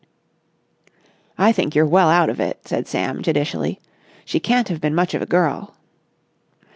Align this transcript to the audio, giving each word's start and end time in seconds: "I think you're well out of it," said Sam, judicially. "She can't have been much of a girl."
"I 1.37 1.51
think 1.51 1.75
you're 1.75 1.85
well 1.85 2.09
out 2.09 2.31
of 2.31 2.39
it," 2.39 2.67
said 2.67 2.87
Sam, 2.87 3.21
judicially. 3.21 3.79
"She 4.25 4.39
can't 4.39 4.67
have 4.69 4.81
been 4.81 4.95
much 4.95 5.13
of 5.13 5.21
a 5.21 5.27
girl." 5.27 5.75